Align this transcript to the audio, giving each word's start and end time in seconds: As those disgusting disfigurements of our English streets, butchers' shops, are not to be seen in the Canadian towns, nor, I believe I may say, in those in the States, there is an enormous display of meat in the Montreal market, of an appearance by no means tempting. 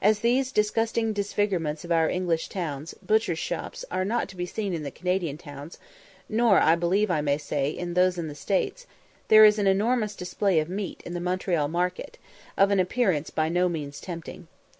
As 0.00 0.20
those 0.20 0.52
disgusting 0.52 1.12
disfigurements 1.12 1.84
of 1.84 1.90
our 1.90 2.08
English 2.08 2.44
streets, 2.44 2.94
butchers' 3.04 3.40
shops, 3.40 3.84
are 3.90 4.04
not 4.04 4.28
to 4.28 4.36
be 4.36 4.46
seen 4.46 4.72
in 4.72 4.84
the 4.84 4.92
Canadian 4.92 5.36
towns, 5.36 5.78
nor, 6.28 6.60
I 6.60 6.76
believe 6.76 7.10
I 7.10 7.20
may 7.20 7.36
say, 7.36 7.70
in 7.70 7.94
those 7.94 8.16
in 8.16 8.28
the 8.28 8.36
States, 8.36 8.86
there 9.26 9.44
is 9.44 9.58
an 9.58 9.66
enormous 9.66 10.14
display 10.14 10.60
of 10.60 10.68
meat 10.68 11.02
in 11.04 11.14
the 11.14 11.20
Montreal 11.20 11.66
market, 11.66 12.16
of 12.56 12.70
an 12.70 12.78
appearance 12.78 13.30
by 13.30 13.48
no 13.48 13.68
means 13.68 14.00
tempting. 14.00 14.46